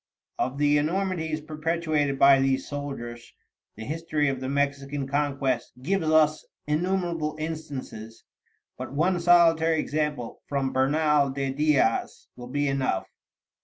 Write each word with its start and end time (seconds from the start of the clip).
Of 0.39 0.57
the 0.57 0.79
enormities 0.79 1.41
perpetrated 1.41 2.17
by 2.17 2.39
these 2.41 2.67
soldiers, 2.67 3.33
the 3.75 3.83
history 3.83 4.29
of 4.29 4.39
the 4.41 4.49
Mexican 4.49 5.05
conquest 5.07 5.73
gives 5.79 6.07
us 6.09 6.43
innumerable 6.65 7.35
instances; 7.37 8.23
but 8.79 8.91
one 8.93 9.19
solitary 9.19 9.79
example, 9.79 10.41
from 10.47 10.73
Bernal 10.73 11.29
de 11.29 11.51
Diaz, 11.53 12.29
will 12.35 12.47
be 12.47 12.67
enough. 12.67 13.11